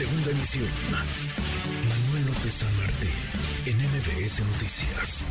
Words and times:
Segunda 0.00 0.30
emisión. 0.30 0.64
Manuel 1.86 2.24
López 2.24 2.54
San 2.54 2.74
Martín, 2.78 3.12
en 3.66 3.76
MBS 3.76 4.40
Noticias. 4.46 5.26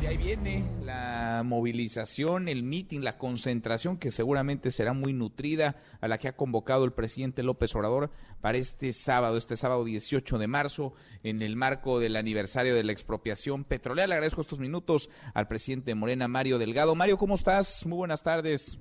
Y 0.00 0.06
ahí 0.06 0.16
viene 0.16 0.64
la 0.84 1.42
movilización, 1.44 2.46
el 2.46 2.62
mitin, 2.62 3.02
la 3.02 3.18
concentración 3.18 3.98
que 3.98 4.12
seguramente 4.12 4.70
será 4.70 4.92
muy 4.92 5.12
nutrida 5.12 5.74
a 6.00 6.06
la 6.06 6.18
que 6.18 6.28
ha 6.28 6.36
convocado 6.36 6.84
el 6.84 6.92
presidente 6.92 7.42
López 7.42 7.74
Obrador 7.74 8.10
para 8.40 8.58
este 8.58 8.92
sábado, 8.92 9.36
este 9.36 9.56
sábado 9.56 9.82
18 9.82 10.38
de 10.38 10.46
marzo, 10.46 10.92
en 11.24 11.42
el 11.42 11.56
marco 11.56 11.98
del 11.98 12.14
aniversario 12.14 12.76
de 12.76 12.84
la 12.84 12.92
expropiación 12.92 13.64
petrolera. 13.64 14.06
Le 14.06 14.14
agradezco 14.14 14.40
estos 14.40 14.60
minutos 14.60 15.10
al 15.34 15.48
presidente 15.48 15.96
Morena, 15.96 16.28
Mario 16.28 16.58
Delgado. 16.58 16.94
Mario, 16.94 17.18
¿cómo 17.18 17.34
estás? 17.34 17.84
Muy 17.86 17.96
buenas 17.96 18.22
tardes. 18.22 18.78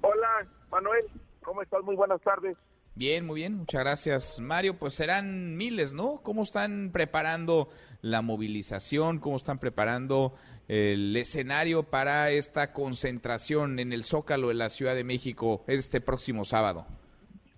Hola, 0.00 0.48
Manuel. 0.70 1.04
¿Cómo 1.42 1.60
estás? 1.60 1.84
Muy 1.84 1.94
buenas 1.94 2.22
tardes. 2.22 2.56
Bien, 2.96 3.26
muy 3.26 3.40
bien, 3.40 3.56
muchas 3.56 3.80
gracias. 3.80 4.40
Mario, 4.40 4.78
pues 4.78 4.94
serán 4.94 5.56
miles, 5.56 5.94
¿no? 5.94 6.20
¿Cómo 6.22 6.42
están 6.42 6.90
preparando 6.92 7.68
la 8.02 8.22
movilización? 8.22 9.18
¿Cómo 9.18 9.34
están 9.34 9.58
preparando 9.58 10.34
el 10.68 11.16
escenario 11.16 11.82
para 11.82 12.30
esta 12.30 12.72
concentración 12.72 13.80
en 13.80 13.92
el 13.92 14.04
Zócalo 14.04 14.46
de 14.46 14.54
la 14.54 14.68
Ciudad 14.68 14.94
de 14.94 15.02
México 15.02 15.64
este 15.66 16.00
próximo 16.00 16.44
sábado? 16.44 16.86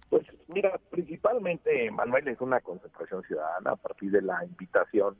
Pues 0.08 0.26
mira, 0.48 0.80
principalmente, 0.90 1.90
Manuel, 1.90 2.28
es 2.28 2.40
una 2.40 2.60
concentración 2.60 3.22
ciudadana 3.24 3.72
a 3.72 3.76
partir 3.76 4.12
de 4.12 4.22
la 4.22 4.42
invitación 4.42 5.18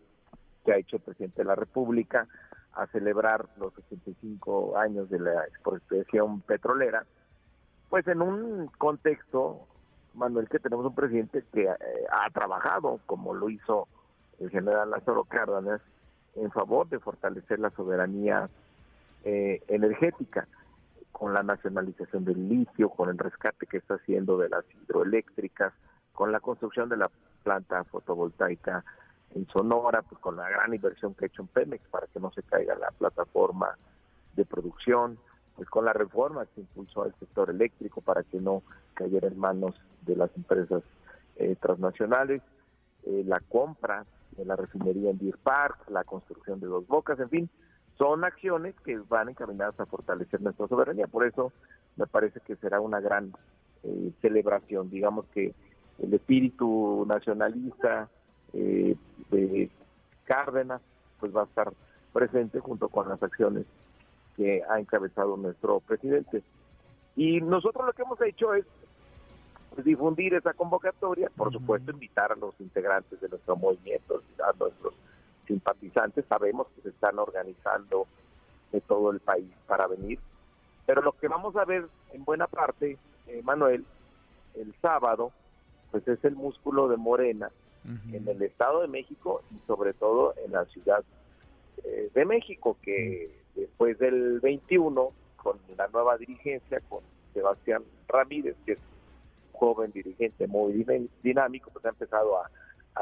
que 0.65 0.73
ha 0.73 0.79
hecho 0.79 0.96
el 0.96 1.02
presidente 1.02 1.43
de 1.43 1.48
la 1.48 1.57
República 1.57 2.27
a 2.73 2.87
celebrar 2.87 3.51
los 3.59 3.74
65 3.74 4.79
años 4.79 5.10
de 5.10 5.21
la 5.21 5.45
expropiación 5.45 6.41
petrolera, 6.41 7.05
pues 7.91 8.09
en 8.09 8.23
un 8.23 8.69
contexto 8.79 9.69
Manuel, 10.16 10.48
que 10.48 10.59
tenemos 10.59 10.87
un 10.87 10.95
presidente 10.95 11.45
que 11.52 11.65
eh, 11.65 11.75
ha 12.11 12.30
trabajado, 12.30 13.01
como 13.07 13.35
lo 13.35 13.49
hizo 13.51 13.88
el 14.40 14.51
general 14.51 14.90
Lázaro 14.90 15.24
Cárdenas, 15.24 15.80
en 16.35 16.51
favor 16.51 16.88
de 16.88 16.99
fortalecer 16.99 17.59
la 17.59 17.71
soberanía 17.71 18.49
eh, 19.24 19.63
energética, 19.68 20.46
con 21.13 21.32
la 21.32 21.43
nacionalización 21.43 22.27
del 22.27 22.46
litio, 22.46 22.90
con 22.90 23.09
el 23.09 23.16
rescate 23.16 23.66
que 23.66 23.79
está 23.79 23.95
haciendo 23.95 24.37
de 24.37 24.51
las 24.51 24.65
hidroeléctricas, 24.74 25.73
con 26.13 26.30
la 26.30 26.40
construcción 26.40 26.90
de 26.90 26.99
la 26.99 27.10
planta 27.43 27.85
fotovoltaica 27.85 28.85
en 29.35 29.46
Sonora, 29.49 30.02
pues 30.02 30.21
con 30.21 30.37
la 30.37 30.49
gran 30.49 30.74
inversión 30.74 31.15
que 31.15 31.24
ha 31.24 31.29
hecho 31.29 31.43
en 31.43 31.49
Pemex 31.49 31.88
para 31.88 32.07
que 32.09 32.21
no 32.21 32.30
se 32.33 32.43
caiga 32.43 32.74
la 32.74 32.90
plataforma 32.90 33.79
de 34.35 34.45
producción, 34.45 35.18
pues 35.57 35.68
con 35.71 35.85
la 35.85 35.93
reforma 35.93 36.46
que 36.46 36.60
impulsó 36.60 37.02
al 37.02 37.15
sector 37.18 37.51
eléctrico 37.51 38.01
para 38.01 38.23
que 38.23 38.40
no 38.40 38.62
cayera 38.95 39.29
en 39.29 39.38
manos 39.38 39.73
de 40.02 40.16
las 40.16 40.30
empresas 40.37 40.82
eh, 41.37 41.57
transnacionales, 41.60 42.43
eh, 43.04 43.24
la 43.26 43.40
compra 43.40 44.04
de 44.37 44.45
la 44.45 44.54
refinería 44.54 45.10
en 45.10 45.18
Deer 45.18 45.38
Park, 45.38 45.88
la 45.88 46.04
construcción 46.04 46.60
de 46.60 46.66
dos 46.66 46.87
bocas, 46.87 47.18
en 47.18 47.30
fin, 47.30 47.51
son 47.96 48.24
acciones 48.24 48.74
que 48.84 48.99
van 48.99 49.30
encaminadas 49.30 49.79
a 49.80 49.87
fortalecer 49.87 50.43
nuestra 50.43 50.68
soberanía. 50.68 51.07
Por 51.07 51.27
eso 51.27 51.52
me 51.96 52.07
parece 52.07 52.40
que 52.40 52.57
será 52.57 52.80
una 52.80 53.01
gran 53.01 53.32
eh, 53.82 54.12
celebración. 54.21 54.90
Digamos 54.90 55.24
que 55.32 55.54
el 55.99 56.12
espíritu 56.12 57.07
nacionalista 57.09 58.10
de 58.52 59.71
Cárdenas 60.24 60.80
pues 61.21 61.34
va 61.34 61.43
a 61.43 61.45
estar 61.45 61.73
presente 62.12 62.60
junto 62.60 62.88
con 62.88 63.09
las 63.09 63.23
acciones 63.23 63.66
que 64.37 64.62
ha 64.69 64.78
encabezado 64.78 65.37
nuestro 65.37 65.81
presidente. 65.81 66.42
Y 67.16 67.41
nosotros 67.41 67.87
lo 67.87 67.92
que 67.92 68.03
hemos 68.03 68.20
hecho 68.20 68.54
es 68.54 68.66
difundir 69.82 70.34
esa 70.34 70.54
convocatoria, 70.54 71.31
por 71.37 71.53
supuesto 71.53 71.91
invitar 71.91 72.32
a 72.32 72.37
los 72.37 72.54
integrantes 72.60 73.20
de 73.20 73.28
nuestro 73.28 73.56
movimiento, 73.56 74.22
a 74.43 74.53
nuestros 74.59 74.94
simpatizantes, 75.47 76.25
sabemos 76.28 76.66
que 76.75 76.82
se 76.82 76.88
están 76.91 77.19
organizando 77.19 78.06
de 78.72 78.81
todo 78.81 79.11
el 79.11 79.21
país 79.21 79.50
para 79.66 79.87
venir, 79.87 80.19
pero 80.87 81.03
lo 81.03 81.12
que 81.12 81.28
vamos 81.28 81.56
a 81.56 81.65
ver 81.65 81.87
en 82.12 82.25
buena 82.25 82.47
parte, 82.47 82.99
eh, 83.27 83.43
Manuel, 83.43 83.84
el 84.55 84.75
sábado, 84.81 85.32
pues 85.91 86.06
es 86.09 86.25
el 86.25 86.34
músculo 86.34 86.88
de 86.88 86.97
Morena 86.97 87.50
en 88.12 88.27
el 88.27 88.43
Estado 88.43 88.81
de 88.81 88.88
México 88.88 89.43
y 89.53 89.65
sobre 89.65 89.94
todo 89.94 90.34
en 90.44 90.50
la 90.50 90.65
Ciudad 90.65 91.05
eh, 91.84 92.11
de 92.12 92.25
México, 92.25 92.77
que 92.82 93.46
después 93.56 93.99
del 93.99 94.41
21, 94.41 95.11
con 95.37 95.59
la 95.77 95.89
nueva 95.89 96.17
dirigencia, 96.17 96.81
con 96.89 97.00
Sebastián 97.33 97.83
Ramírez, 98.09 98.56
que 98.65 98.72
es 98.72 98.78
un 98.78 99.59
joven 99.59 99.91
dirigente 99.93 100.47
muy 100.47 100.87
dinámico, 101.22 101.71
pues 101.71 101.84
ha 101.84 101.91
empezado 101.91 102.39
a, 102.39 102.50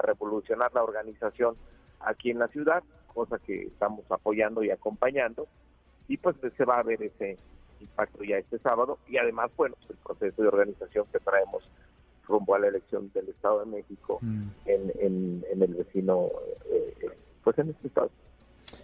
revolucionar 0.02 0.74
la 0.74 0.82
organización 0.82 1.54
aquí 2.00 2.30
en 2.30 2.40
la 2.40 2.48
ciudad, 2.48 2.82
cosa 3.14 3.38
que 3.38 3.62
estamos 3.62 4.04
apoyando 4.10 4.64
y 4.64 4.70
acompañando, 4.72 5.46
y 6.08 6.16
pues 6.16 6.34
se 6.56 6.64
va 6.64 6.80
a 6.80 6.82
ver 6.82 7.00
ese 7.00 7.38
impacto 7.78 8.24
ya 8.24 8.38
este 8.38 8.58
sábado, 8.58 8.98
y 9.06 9.18
además, 9.18 9.52
bueno, 9.56 9.76
pues 9.76 9.90
el 9.90 9.96
proceso 9.98 10.42
de 10.42 10.48
organización 10.48 11.06
que 11.12 11.20
traemos 11.20 11.62
rumbo 12.26 12.56
a 12.56 12.58
la 12.58 12.68
elección 12.68 13.08
del 13.14 13.28
Estado 13.28 13.60
de 13.60 13.66
México 13.66 14.18
mm. 14.20 14.48
en, 14.66 15.44
el 15.62 15.74
vecino, 15.74 16.30
eh, 16.66 16.94
eh, 17.02 17.10
pues 17.44 17.56
en 17.58 17.70
este 17.70 17.86
estado. 17.86 18.10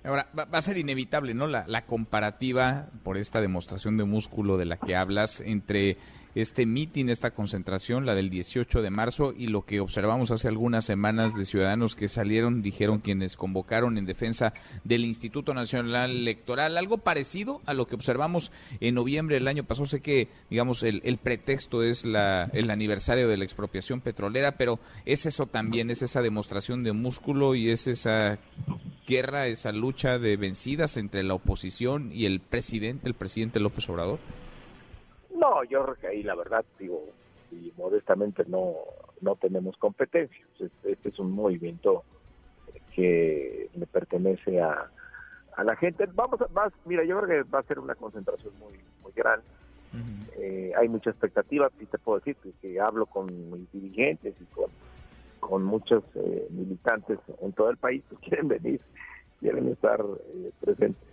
Ahora, 0.02 0.30
va, 0.36 0.46
a 0.50 0.62
ser 0.62 0.78
inevitable, 0.78 1.34
¿no? 1.34 1.46
La, 1.46 1.66
la, 1.66 1.84
comparativa 1.84 2.88
por 3.02 3.18
esta 3.18 3.40
demostración 3.40 3.98
de 3.98 4.04
músculo 4.04 4.56
de 4.56 4.64
la 4.64 4.78
que 4.78 4.96
hablas 4.96 5.40
entre 5.40 5.98
este 6.34 6.66
mitin, 6.66 7.10
esta 7.10 7.32
concentración, 7.32 8.06
la 8.06 8.14
del 8.14 8.30
18 8.30 8.82
de 8.82 8.90
marzo, 8.90 9.34
y 9.36 9.48
lo 9.48 9.64
que 9.64 9.80
observamos 9.80 10.30
hace 10.30 10.48
algunas 10.48 10.84
semanas 10.84 11.34
de 11.34 11.44
ciudadanos 11.44 11.96
que 11.96 12.08
salieron, 12.08 12.62
dijeron 12.62 13.00
quienes 13.00 13.36
convocaron 13.36 13.98
en 13.98 14.06
defensa 14.06 14.52
del 14.84 15.04
Instituto 15.04 15.54
Nacional 15.54 16.10
Electoral, 16.10 16.76
algo 16.76 16.98
parecido 16.98 17.60
a 17.66 17.74
lo 17.74 17.86
que 17.86 17.94
observamos 17.94 18.52
en 18.80 18.94
noviembre 18.94 19.36
del 19.36 19.48
año 19.48 19.64
pasado. 19.64 19.86
Sé 19.86 20.00
que, 20.00 20.28
digamos, 20.48 20.82
el, 20.82 21.00
el 21.04 21.18
pretexto 21.18 21.82
es 21.82 22.04
la, 22.04 22.44
el 22.52 22.70
aniversario 22.70 23.28
de 23.28 23.36
la 23.36 23.44
expropiación 23.44 24.00
petrolera, 24.00 24.52
pero 24.52 24.78
es 25.04 25.26
eso 25.26 25.46
también, 25.46 25.90
es 25.90 26.02
esa 26.02 26.22
demostración 26.22 26.84
de 26.84 26.92
músculo 26.92 27.54
y 27.54 27.70
es 27.70 27.86
esa 27.86 28.38
guerra, 29.10 29.48
esa 29.48 29.72
lucha 29.72 30.18
de 30.18 30.36
vencidas 30.36 30.96
entre 30.96 31.24
la 31.24 31.34
oposición 31.34 32.10
y 32.12 32.26
el 32.26 32.40
presidente, 32.40 33.08
el 33.08 33.14
presidente 33.14 33.58
López 33.58 33.88
Obrador? 33.90 34.20
No, 35.34 35.64
yo 35.64 35.82
creo 35.84 35.94
que 35.96 36.06
ahí 36.06 36.22
la 36.22 36.36
verdad, 36.36 36.64
digo, 36.78 37.04
y 37.50 37.72
modestamente 37.76 38.44
no, 38.46 38.74
no 39.20 39.34
tenemos 39.34 39.76
competencias. 39.76 40.48
Este, 40.58 40.92
este 40.92 41.08
es 41.08 41.18
un 41.18 41.32
movimiento 41.32 42.04
que 42.94 43.68
le 43.74 43.86
pertenece 43.86 44.60
a, 44.60 44.90
a 45.56 45.64
la 45.64 45.74
gente. 45.76 46.06
Vamos 46.14 46.40
a, 46.40 46.48
más, 46.48 46.72
mira, 46.84 47.04
yo 47.04 47.20
creo 47.20 47.44
que 47.44 47.50
va 47.50 47.58
a 47.58 47.64
ser 47.64 47.80
una 47.80 47.96
concentración 47.96 48.52
muy, 48.58 48.74
muy 49.02 49.12
grande. 49.12 49.44
Eh, 50.38 50.72
hay 50.78 50.88
mucha 50.88 51.10
expectativa, 51.10 51.68
y 51.80 51.86
te 51.86 51.98
puedo 51.98 52.20
decir 52.20 52.36
que, 52.62 52.80
hablo 52.80 53.06
con 53.06 53.26
mis 53.26 53.70
dirigentes 53.72 54.34
y 54.40 54.44
con, 54.54 54.70
con 55.40 55.64
muchos 55.64 56.04
eh, 56.14 56.46
militantes 56.50 57.18
en 57.40 57.52
todo 57.52 57.70
el 57.70 57.76
país, 57.76 58.02
pues 58.08 58.20
quieren 58.20 58.48
venir 58.48 58.80
quieren 59.40 59.68
estar 59.68 60.00
eh, 60.00 60.52
presentes. 60.60 61.09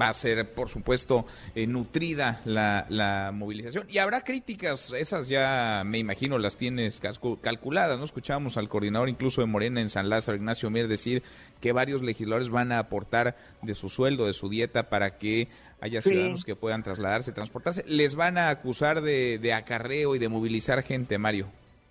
Va, 0.00 0.08
a 0.08 0.14
ser, 0.14 0.52
por 0.52 0.68
supuesto, 0.68 1.24
eh, 1.54 1.66
nutrida 1.66 2.40
la, 2.44 2.86
la, 2.88 3.30
movilización. 3.32 3.86
Y 3.88 3.98
habrá 3.98 4.22
críticas, 4.22 4.92
esas 4.92 5.28
ya 5.28 5.82
me 5.84 5.98
imagino 5.98 6.38
las 6.38 6.56
tienes 6.56 7.00
calculadas, 7.40 7.98
¿no? 7.98 8.04
Escuchábamos 8.04 8.56
al 8.56 8.68
coordinador 8.68 9.08
incluso 9.08 9.40
de 9.40 9.46
Morena 9.46 9.80
en 9.80 9.88
San 9.88 10.08
Lázaro, 10.08 10.36
Ignacio 10.36 10.70
Mier, 10.70 10.88
decir 10.88 11.22
que 11.60 11.72
varios 11.72 12.02
legisladores 12.02 12.50
van 12.50 12.72
a 12.72 12.78
aportar 12.78 13.36
de 13.62 13.74
su 13.74 13.88
sueldo, 13.88 14.26
de 14.26 14.32
su 14.32 14.48
dieta, 14.48 14.88
para 14.88 15.18
que 15.18 15.48
haya 15.80 16.00
ciudadanos 16.00 16.44
que 16.44 16.56
puedan 16.56 16.82
trasladarse, 16.82 17.32
transportarse. 17.32 17.84
¿Les 17.86 18.16
van 18.16 18.38
a 18.38 18.48
acusar 18.48 19.00
de, 19.00 19.38
de 19.38 19.52
acarreo 19.52 20.14
y 20.14 20.18
de 20.18 20.28
movilizar 20.28 20.82
gente, 20.82 21.18
Mario? 21.18 21.46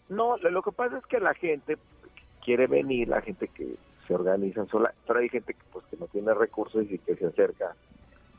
No, 0.09 0.37
lo 0.37 0.61
que 0.61 0.71
pasa 0.71 0.97
es 0.97 1.05
que 1.05 1.19
la 1.19 1.33
gente 1.33 1.77
quiere 2.43 2.67
venir, 2.67 3.07
la 3.07 3.21
gente 3.21 3.47
que 3.47 3.75
se 4.07 4.13
organiza 4.13 4.65
sola, 4.65 4.93
pero 5.07 5.19
hay 5.19 5.29
gente 5.29 5.53
que 5.53 5.61
pues 5.71 5.85
que 5.89 5.97
no 5.97 6.07
tiene 6.07 6.33
recursos 6.33 6.85
y 6.89 6.97
que 6.99 7.15
se 7.15 7.27
acerca 7.27 7.75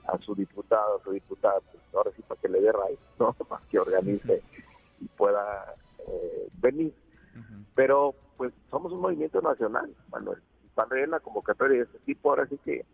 a 0.06 0.18
su 0.18 0.34
diputado, 0.34 0.98
a 0.98 1.04
su 1.04 1.12
diputada, 1.12 1.60
pues 1.60 1.82
ahora 1.94 2.10
sí 2.16 2.22
para 2.22 2.40
que 2.40 2.48
le 2.48 2.60
dé 2.60 2.72
raíz, 2.72 2.98
¿no? 3.18 3.32
Para 3.32 3.62
que 3.70 3.78
organice 3.78 4.42
y 5.00 5.06
pueda 5.08 5.74
eh, 6.06 6.48
venir. 6.60 6.94
Pero 7.74 8.14
pues 8.36 8.52
somos 8.70 8.92
un 8.92 9.00
movimiento 9.00 9.40
nacional, 9.40 9.92
Manuel. 10.10 10.40
Cuando 10.74 10.94
hay 10.94 11.02
una 11.02 11.20
convocatoria 11.20 11.78
de 11.78 11.84
este 11.84 11.98
tipo, 12.00 12.30
ahora 12.30 12.46
sí 12.46 12.58
que 12.64 12.84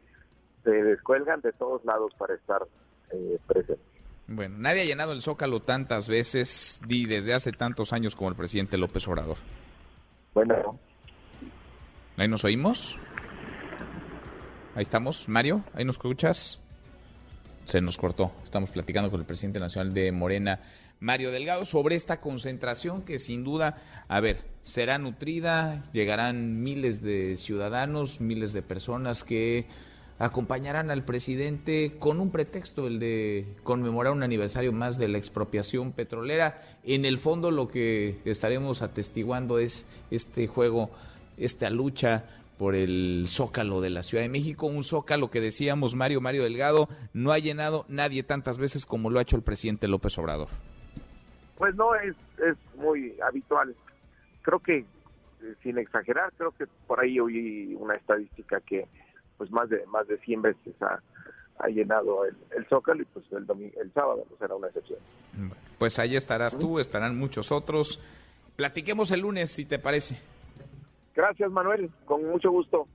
se 0.64 0.70
descuelgan 0.70 1.40
de 1.42 1.52
todos 1.52 1.84
lados 1.84 2.12
para 2.18 2.34
estar 2.34 2.66
eh, 3.10 3.38
presentes. 3.46 3.86
Bueno, 4.26 4.56
nadie 4.58 4.82
ha 4.82 4.84
llenado 4.84 5.12
el 5.12 5.22
Zócalo 5.22 5.60
tantas 5.60 6.08
veces 6.08 6.80
y 6.88 7.06
desde 7.06 7.34
hace 7.34 7.52
tantos 7.52 7.92
años 7.92 8.14
como 8.14 8.30
el 8.30 8.36
presidente 8.36 8.78
López 8.78 9.06
Obrador. 9.08 9.36
Bueno, 10.32 10.78
Ahí 12.16 12.28
nos 12.28 12.44
oímos. 12.44 12.98
Ahí 14.74 14.82
estamos. 14.82 15.28
Mario, 15.28 15.64
ahí 15.74 15.84
nos 15.84 15.96
escuchas. 15.96 16.60
Se 17.64 17.80
nos 17.80 17.96
cortó. 17.96 18.32
Estamos 18.42 18.70
platicando 18.70 19.10
con 19.10 19.20
el 19.20 19.26
presidente 19.26 19.60
nacional 19.60 19.94
de 19.94 20.12
Morena, 20.12 20.60
Mario 21.00 21.30
Delgado, 21.30 21.64
sobre 21.64 21.96
esta 21.96 22.20
concentración 22.20 23.02
que 23.02 23.18
sin 23.18 23.44
duda, 23.44 23.78
a 24.08 24.20
ver, 24.20 24.44
será 24.62 24.98
nutrida, 24.98 25.84
llegarán 25.92 26.62
miles 26.62 27.00
de 27.00 27.36
ciudadanos, 27.36 28.20
miles 28.20 28.52
de 28.52 28.62
personas 28.62 29.24
que 29.24 29.66
acompañarán 30.18 30.90
al 30.90 31.02
presidente 31.02 31.96
con 31.98 32.20
un 32.20 32.30
pretexto, 32.30 32.86
el 32.86 32.98
de 33.00 33.56
conmemorar 33.62 34.12
un 34.12 34.22
aniversario 34.22 34.70
más 34.70 34.98
de 34.98 35.08
la 35.08 35.16
expropiación 35.16 35.92
petrolera. 35.92 36.62
En 36.84 37.06
el 37.06 37.16
fondo 37.16 37.50
lo 37.50 37.68
que 37.68 38.18
estaremos 38.26 38.82
atestiguando 38.82 39.58
es 39.58 39.86
este 40.10 40.46
juego, 40.46 40.90
esta 41.38 41.70
lucha 41.70 42.24
por 42.60 42.74
el 42.74 43.24
zócalo 43.26 43.80
de 43.80 43.88
la 43.88 44.02
Ciudad 44.02 44.22
de 44.22 44.28
México, 44.28 44.66
un 44.66 44.84
zócalo 44.84 45.30
que 45.30 45.40
decíamos 45.40 45.94
Mario 45.94 46.20
Mario 46.20 46.44
Delgado 46.44 46.90
no 47.14 47.32
ha 47.32 47.38
llenado 47.38 47.86
nadie 47.88 48.22
tantas 48.22 48.58
veces 48.58 48.84
como 48.84 49.08
lo 49.08 49.18
ha 49.18 49.22
hecho 49.22 49.36
el 49.36 49.42
presidente 49.42 49.88
López 49.88 50.18
Obrador. 50.18 50.48
Pues 51.56 51.74
no 51.74 51.94
es, 51.94 52.14
es 52.36 52.58
muy 52.76 53.16
habitual. 53.26 53.74
Creo 54.42 54.58
que, 54.58 54.76
eh, 54.80 55.54
sin 55.62 55.78
exagerar, 55.78 56.34
creo 56.36 56.50
que 56.50 56.66
por 56.86 57.00
ahí 57.00 57.18
oí 57.18 57.74
una 57.80 57.94
estadística 57.94 58.60
que 58.60 58.86
pues 59.38 59.50
más 59.50 59.70
de 59.70 59.86
más 59.86 60.06
de 60.06 60.18
100 60.18 60.42
veces 60.42 60.74
ha, 60.82 61.68
llenado 61.68 62.26
el, 62.26 62.66
Zócalo 62.66 63.00
y 63.00 63.06
pues 63.06 63.24
el, 63.32 63.46
domingo, 63.46 63.72
el 63.80 63.90
sábado 63.94 64.26
no 64.30 64.36
será 64.36 64.54
una 64.54 64.66
excepción. 64.66 64.98
Pues 65.78 65.98
ahí 65.98 66.14
estarás 66.14 66.58
tú, 66.58 66.78
estarán 66.78 67.16
muchos 67.16 67.52
otros. 67.52 68.02
Platiquemos 68.54 69.10
el 69.12 69.20
lunes, 69.20 69.50
si 69.50 69.64
te 69.64 69.78
parece. 69.78 70.18
Gracias, 71.14 71.50
Manuel, 71.50 71.90
con 72.04 72.24
mucho 72.28 72.50
gusto. 72.50 72.86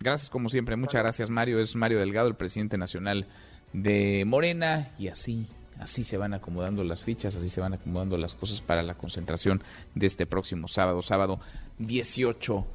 Gracias, 0.00 0.30
como 0.30 0.48
siempre. 0.48 0.76
Muchas 0.76 1.02
gracias, 1.02 1.30
Mario. 1.30 1.58
Es 1.58 1.74
Mario 1.74 1.98
Delgado, 1.98 2.28
el 2.28 2.34
presidente 2.34 2.76
nacional 2.76 3.26
de 3.72 4.24
Morena. 4.26 4.90
Y 4.98 5.08
así, 5.08 5.48
así 5.80 6.04
se 6.04 6.18
van 6.18 6.34
acomodando 6.34 6.84
las 6.84 7.04
fichas, 7.04 7.36
así 7.36 7.48
se 7.48 7.60
van 7.60 7.74
acomodando 7.74 8.18
las 8.18 8.34
cosas 8.34 8.60
para 8.60 8.82
la 8.82 8.94
concentración 8.94 9.62
de 9.94 10.06
este 10.06 10.26
próximo 10.26 10.68
sábado, 10.68 11.02
sábado 11.02 11.40
18 11.78 12.66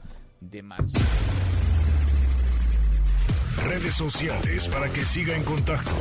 de 0.41 0.63
marzo. 0.63 1.00
Redes 3.63 3.94
sociales 3.94 4.68
para 4.69 4.89
que 4.89 5.06
siga 5.06 5.35
en 5.35 5.44
contacto: 5.44 5.91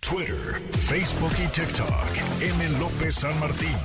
Twitter, 0.00 0.54
Facebook 0.70 1.32
y 1.44 1.48
TikTok. 1.48 2.40
M. 2.40 2.78
López 2.78 3.16
San 3.16 3.38
Martín. 3.38 3.76